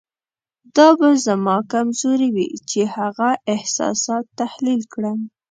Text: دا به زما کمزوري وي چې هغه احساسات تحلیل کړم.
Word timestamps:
دا 0.75 0.87
به 0.99 1.09
زما 1.25 1.57
کمزوري 1.71 2.29
وي 2.35 2.47
چې 2.69 2.81
هغه 2.95 3.29
احساسات 3.53 4.25
تحلیل 4.39 4.81
کړم. 4.93 5.19